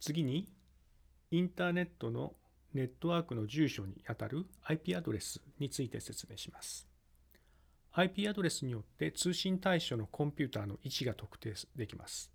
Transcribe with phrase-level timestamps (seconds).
[0.00, 0.48] 次に、
[1.30, 2.34] インターネットの
[2.72, 6.88] ネットワークの住所にあたる IP アドレスについて説明します。
[7.92, 12.30] IP アドレスによって通信対象のコンピューターの位置が特定できます。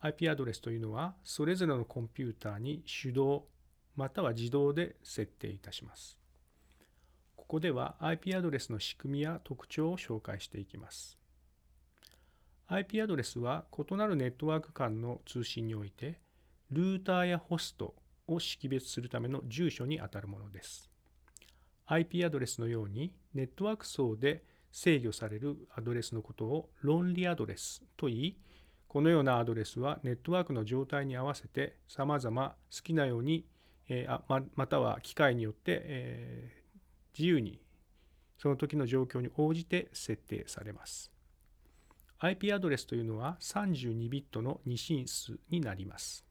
[0.00, 3.46] IP アドレスというのは、それぞれのコンピューターに手動
[3.98, 6.18] または自動で設定いたします。
[7.34, 11.18] ここでは IP アドレスの仕組みや特徴を紹介していきます。
[12.68, 16.20] IP アドレスは異なるネットワーク間の通信において、
[16.70, 17.94] ルーターやホスト
[18.26, 20.90] を識別するための住所にあたるものです。
[21.86, 28.36] IP アドレスのようにネットワーク層で制御されるアドレスのことを論理アドレスと言い、
[28.86, 33.46] このようなアドレスはネットワークの状態に合わせて様々好きなように、
[33.88, 34.06] え、
[34.54, 36.62] または機械によって、え、
[37.18, 37.60] 自由に
[38.38, 41.10] その時の状況に応じて設定されます。
[42.20, 46.27] IP アドレスというのは32ビットの二進数になります。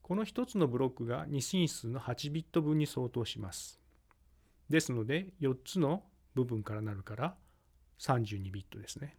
[0.00, 3.78] この1つのブロックが二進数の8ビット分に相当します。
[4.70, 7.36] ですので4つの部分からなるから
[7.98, 9.18] 32ビットですね。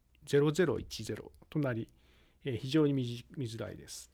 [0.25, 1.87] 0010となり、
[2.43, 4.11] え非常に見づらいです。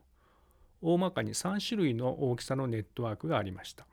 [0.83, 3.87] 大まかに3種類の大きさのネットワークがありました。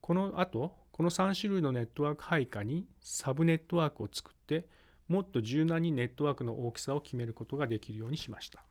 [0.00, 4.68] この後、この3種類のネットワーク配下にサブネットワークを作って
[5.08, 8.62] もっと柔軟にネットワークの大きさを決めることができるようにしました。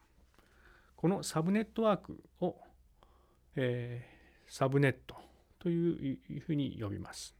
[0.95, 2.55] このサブネットワークを、
[3.57, 5.17] えー、サブネット
[5.59, 7.35] というふうに呼びます。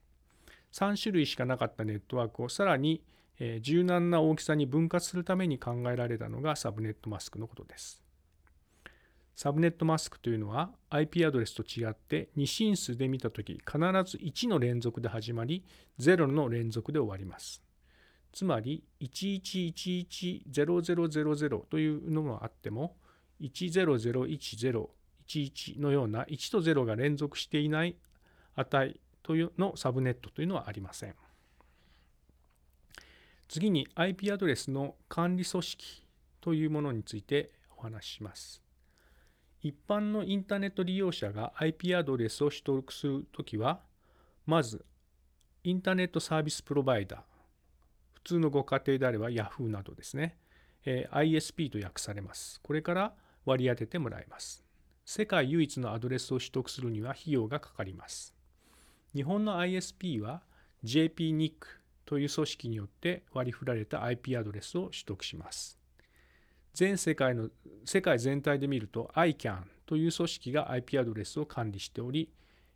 [0.73, 3.01] 3種類しかなかったネットワークをさらに
[3.39, 8.01] え柔軟な大きさに分割するために考えられたのがサブネットマスクのことです。
[9.35, 13.65] サブネットマスクというのは IP アドレスと違って2進数で見たとき必
[14.05, 15.65] ず1の連続で始まり
[15.99, 17.61] 0の連続で終わります。
[18.31, 22.95] つまり11110000というのがあっても
[23.41, 27.97] 1001011のような1と0が連続していない
[28.55, 31.15] 値というのサブネットというのはありません。
[33.47, 36.05] 次に IP アドレスの管理組織
[36.41, 38.61] というものについてお話しします。
[39.61, 43.81] 一般のインターネット利用者が IP アドレスを取得するときは、
[44.45, 44.85] まず
[45.63, 47.19] インターネットサービスプロバイダー、
[48.13, 50.37] 普通のご家庭であれば Yahoo などですね、
[50.85, 52.61] え ISP と訳されます。
[52.61, 53.13] これから
[53.45, 54.63] 割り当ててもらいます。
[55.03, 58.35] 世界唯一のアドレスを取得するには費用がかかります。
[59.15, 60.43] 日本の ISP は
[60.83, 61.53] JPNIC
[62.05, 65.79] という組織によって割り振られた IP アドレスを取得します。
[66.73, 67.49] 全世界の
[67.85, 72.29] 世界全体で見ると ICANN という組織が IP アドレスを管理しており、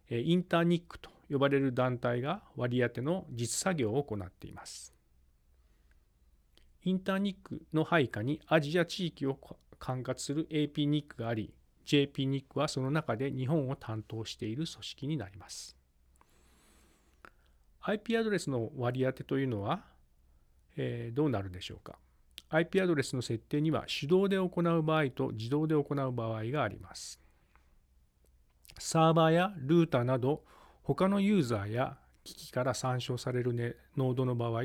[0.10, 4.94] インターニックと呼ばれる団体が割り当ての実作業を行っています。
[6.84, 9.38] インターニックの配下にアジア地域を
[9.80, 11.54] 管轄する APNIC があり、
[11.86, 15.79] JPNIC はその中で日本を担当している組織になります。
[17.82, 19.84] IP アドレスの割り当てというのは、
[20.76, 21.98] えー、どうなるでしょうか
[22.50, 27.20] IP アドレスの設定には手動で行う場合と自動で行う場合があります。
[28.80, 30.44] サーバーやルーターなど
[30.84, 34.64] 他のユーザーや機器から参照される、ね、ノードの場合、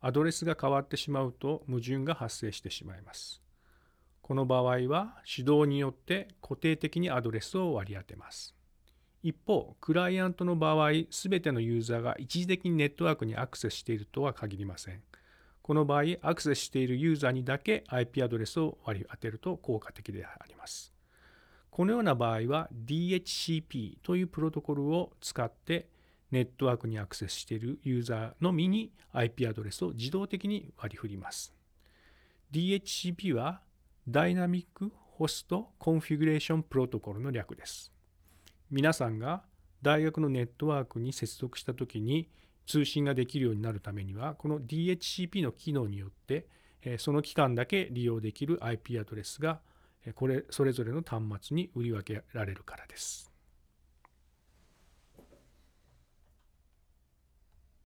[0.00, 3.40] アドレスが変わってしまうと矛盾が発生してしまいます。
[4.20, 8.54] この場合は手動によって固定的にアドレスを割り当てます。
[9.24, 15.00] 一方、クライアントの場合、すべてのユーザーが一時的にネットワークにアクセスしているとは限りません。
[15.62, 20.92] この場合、アクセスしているユーザーにだけ IP アドレスを割り当てると効果的であります。
[21.70, 25.88] このような場合は DHCP というプロトコルを使って
[26.30, 31.54] ネットワークにアクセスしているユーザーのみに IP アドレスを自動的に割り振ります。
[32.52, 33.62] DHCP は
[34.06, 37.93] ダイナミックホストコンフィギュレーションプロトコルの略です。
[38.70, 39.42] 皆さんが
[39.82, 42.28] 大学のネットワークに接続した時に
[42.66, 46.46] 通信ができるようになるためには、この DHCP の機能によって、
[46.98, 49.60] その期間だけ利用できる IP アドレスが
[50.14, 53.33] これそれぞれの端末に売り分けられるからです。